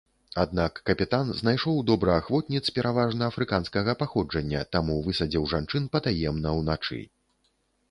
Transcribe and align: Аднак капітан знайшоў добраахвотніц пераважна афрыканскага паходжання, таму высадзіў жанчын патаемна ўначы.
Аднак 0.43 0.79
капітан 0.89 1.27
знайшоў 1.41 1.75
добраахвотніц 1.89 2.63
пераважна 2.79 3.29
афрыканскага 3.33 3.97
паходжання, 4.01 4.65
таму 4.79 4.99
высадзіў 5.11 5.49
жанчын 5.55 5.89
патаемна 5.99 6.57
ўначы. 6.65 6.99